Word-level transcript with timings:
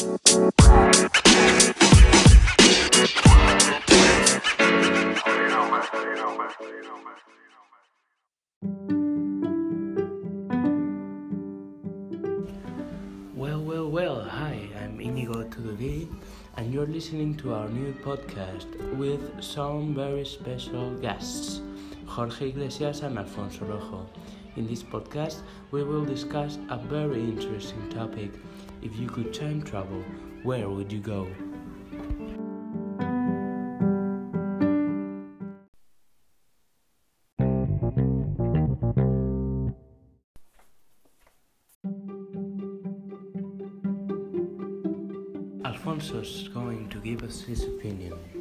Well, 0.00 0.16
well, 13.60 13.90
well, 13.90 14.24
hi, 14.24 14.70
I'm 14.80 14.96
Iñigo 14.98 15.50
Tuduri, 15.50 16.08
and 16.56 16.72
you're 16.72 16.86
listening 16.86 17.36
to 17.36 17.52
our 17.52 17.68
new 17.68 17.92
podcast 18.02 18.96
with 18.96 19.20
some 19.42 19.94
very 19.94 20.24
special 20.24 20.94
guests, 20.96 21.60
Jorge 22.06 22.48
Iglesias 22.48 23.02
and 23.02 23.18
Alfonso 23.18 23.66
Rojo. 23.66 24.08
In 24.56 24.66
this 24.66 24.82
podcast, 24.82 25.42
we 25.70 25.84
will 25.84 26.04
discuss 26.04 26.58
a 26.70 26.76
very 26.76 27.20
interesting 27.20 27.88
topic. 27.88 28.32
If 28.82 28.96
you 28.98 29.08
could 29.08 29.32
time 29.32 29.62
travel, 29.62 30.02
where 30.42 30.68
would 30.68 30.90
you 30.90 30.98
go? 30.98 31.28
Alfonso 45.64 46.20
is 46.20 46.48
going 46.48 46.88
to 46.88 46.98
give 46.98 47.22
us 47.22 47.42
his 47.42 47.64
opinion. 47.64 48.39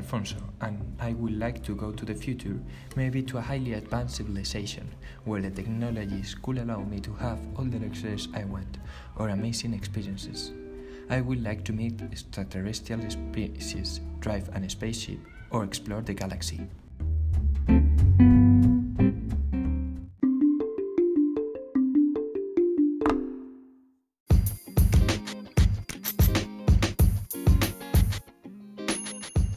Alfonso, 0.00 0.36
and 0.62 0.96
I 0.98 1.12
would 1.12 1.38
like 1.38 1.62
to 1.64 1.74
go 1.74 1.92
to 1.92 2.04
the 2.06 2.14
future, 2.14 2.58
maybe 2.96 3.22
to 3.24 3.36
a 3.36 3.40
highly 3.42 3.74
advanced 3.74 4.16
civilization, 4.16 4.88
where 5.24 5.42
the 5.42 5.50
technologies 5.50 6.34
could 6.42 6.56
allow 6.56 6.82
me 6.82 7.00
to 7.00 7.12
have 7.14 7.38
all 7.54 7.66
the 7.66 7.78
luxuries 7.78 8.26
I 8.32 8.44
want, 8.44 8.78
or 9.16 9.28
amazing 9.28 9.74
experiences. 9.74 10.52
I 11.10 11.20
would 11.20 11.44
like 11.44 11.64
to 11.64 11.74
meet 11.74 12.00
extraterrestrial 12.00 13.02
species, 13.10 14.00
drive 14.20 14.48
a 14.48 14.70
spaceship, 14.70 15.18
or 15.50 15.64
explore 15.64 16.00
the 16.00 16.14
galaxy. 16.14 16.66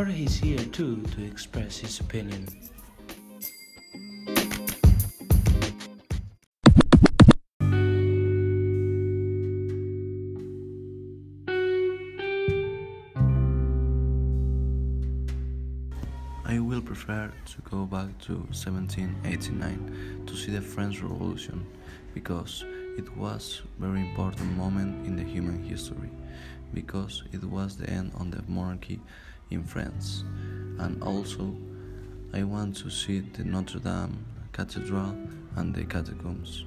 Is 0.05 0.37
here 0.37 0.57
too 0.57 1.01
to 1.15 1.23
express 1.23 1.77
his 1.77 2.01
opinion. 2.01 2.45
I 16.45 16.59
will 16.59 16.81
prefer 16.81 17.31
to 17.45 17.61
go 17.71 17.85
back 17.85 18.17
to 18.23 18.33
1789 18.33 20.23
to 20.27 20.35
see 20.35 20.51
the 20.51 20.61
French 20.61 21.01
Revolution 21.01 21.65
because 22.13 22.65
it 22.97 23.15
was 23.15 23.61
very 23.79 24.01
important 24.01 24.57
moment 24.57 25.07
in 25.07 25.15
the 25.15 25.23
human 25.23 25.63
history 25.63 26.09
because 26.73 27.23
it 27.31 27.43
was 27.43 27.77
the 27.77 27.89
end 27.89 28.11
of 28.19 28.31
the 28.31 28.43
monarchy 28.51 28.99
in 29.49 29.63
France 29.63 30.23
and 30.79 31.01
also 31.03 31.55
I 32.33 32.43
want 32.43 32.77
to 32.77 32.89
see 32.89 33.19
the 33.19 33.43
Notre 33.43 33.79
Dame 33.79 34.25
Cathedral 34.51 35.15
and 35.55 35.73
the 35.73 35.83
catacombs. 35.85 36.65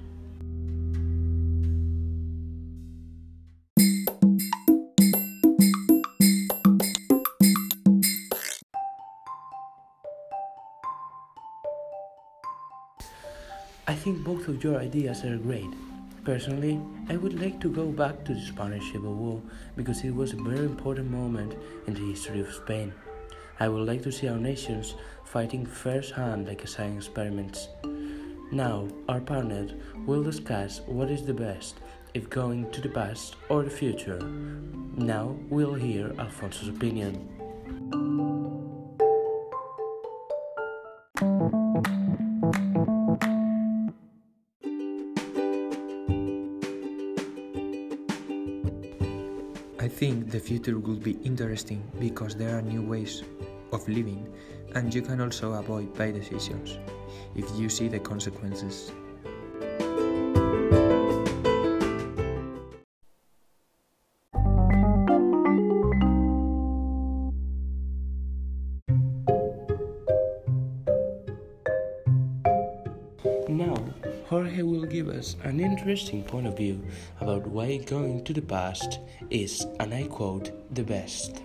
I 13.88 13.94
think 13.94 14.24
both 14.24 14.48
of 14.48 14.62
your 14.62 14.78
ideas 14.78 15.24
are 15.24 15.36
great. 15.36 15.70
Personally, 16.26 16.80
I 17.08 17.16
would 17.16 17.40
like 17.40 17.60
to 17.60 17.68
go 17.68 17.86
back 17.86 18.24
to 18.24 18.34
the 18.34 18.40
Spanish 18.40 18.90
Civil 18.90 19.14
War 19.14 19.40
because 19.76 20.02
it 20.02 20.12
was 20.12 20.32
a 20.32 20.42
very 20.42 20.66
important 20.66 21.08
moment 21.08 21.54
in 21.86 21.94
the 21.94 22.00
history 22.00 22.40
of 22.40 22.52
Spain. 22.52 22.92
I 23.60 23.68
would 23.68 23.86
like 23.86 24.02
to 24.02 24.10
see 24.10 24.26
our 24.26 24.36
nations 24.36 24.96
fighting 25.24 25.64
first 25.64 26.14
hand 26.14 26.48
like 26.48 26.64
a 26.64 26.66
science 26.66 27.06
experiments. 27.06 27.68
Now, 28.50 28.88
our 29.08 29.20
partner 29.20 29.68
will 30.04 30.24
discuss 30.24 30.80
what 30.86 31.12
is 31.12 31.24
the 31.24 31.32
best, 31.32 31.76
if 32.12 32.28
going 32.28 32.72
to 32.72 32.80
the 32.80 32.88
past 32.88 33.36
or 33.48 33.62
the 33.62 33.70
future. 33.70 34.18
Now, 34.96 35.36
we'll 35.48 35.74
hear 35.74 36.12
Alfonso's 36.18 36.66
opinion. 36.66 37.28
I 49.86 49.88
think 49.88 50.32
the 50.32 50.40
future 50.40 50.80
will 50.80 50.96
be 50.96 51.12
interesting 51.22 51.80
because 52.00 52.34
there 52.34 52.58
are 52.58 52.60
new 52.60 52.82
ways 52.82 53.22
of 53.70 53.88
living 53.88 54.26
and 54.74 54.92
you 54.92 55.00
can 55.00 55.20
also 55.20 55.52
avoid 55.52 55.94
bad 55.96 56.14
decisions 56.14 56.76
if 57.36 57.48
you 57.54 57.68
see 57.68 57.86
the 57.86 58.00
consequences. 58.00 58.90
Now, 73.48 73.76
Jorge 74.28 74.62
will 74.62 74.84
give 74.84 75.08
us 75.08 75.36
an 75.44 75.60
interesting 75.60 76.24
point 76.24 76.48
of 76.48 76.56
view 76.56 76.84
about 77.20 77.46
why 77.46 77.76
going 77.76 78.24
to 78.24 78.32
the 78.32 78.42
past 78.42 78.98
is, 79.30 79.64
and 79.78 79.94
I 79.94 80.08
quote, 80.08 80.50
the 80.74 80.82
best. 80.82 81.42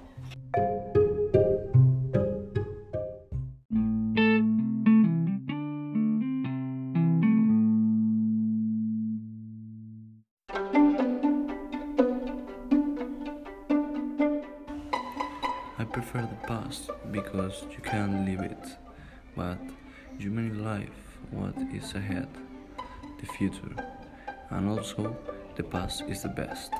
I 15.77 15.83
prefer 15.83 16.21
the 16.21 16.47
past 16.47 16.89
because 17.11 17.63
you 17.71 17.83
can't 17.83 18.25
live 18.25 18.39
it, 18.39 18.77
but 19.35 19.59
you 20.17 20.31
may 20.31 20.49
live 20.49 20.89
what 21.29 21.55
is 21.71 21.93
ahead, 21.93 22.27
the 23.21 23.27
future, 23.27 23.75
and 24.49 24.69
also 24.69 25.15
the 25.55 25.63
past 25.63 26.03
is 26.07 26.23
the 26.23 26.29
best. 26.29 26.73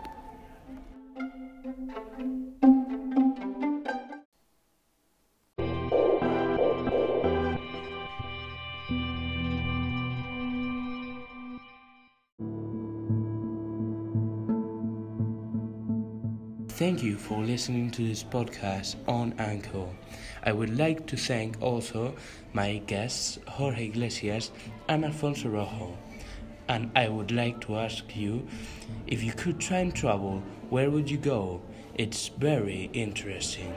Thank 16.82 17.04
you 17.04 17.16
for 17.16 17.38
listening 17.44 17.92
to 17.92 18.02
this 18.08 18.24
podcast 18.24 18.96
on 19.08 19.36
Anchor. 19.38 19.86
I 20.44 20.52
would 20.52 20.76
like 20.76 21.06
to 21.08 21.16
thank 21.16 21.62
also 21.62 22.16
my 22.54 22.78
guests 22.88 23.38
Jorge 23.48 23.86
Iglesias 23.86 24.50
and 24.90 25.06
Alfonso 25.06 25.50
Rojo. 25.50 25.96
And 26.72 26.90
I 26.96 27.10
would 27.10 27.34
like 27.34 27.60
to 27.66 27.76
ask 27.76 28.16
you 28.16 28.48
if 29.06 29.22
you 29.22 29.34
could 29.34 29.60
time 29.60 29.92
travel, 29.92 30.42
where 30.70 30.90
would 30.90 31.12
you 31.12 31.18
go? 31.18 31.60
It's 31.96 32.30
very 32.30 32.90
interesting. 32.94 33.74